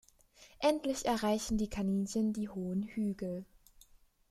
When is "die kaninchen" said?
1.59-2.33